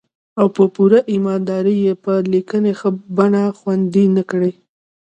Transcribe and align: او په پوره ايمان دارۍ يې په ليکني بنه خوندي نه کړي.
او 0.39 0.47
په 0.55 0.63
پوره 0.73 0.99
ايمان 1.11 1.41
دارۍ 1.49 1.75
يې 1.85 1.93
په 2.03 2.13
ليکني 2.31 2.73
بنه 3.17 3.41
خوندي 3.57 4.05
نه 4.15 4.23
کړي. 4.29 4.51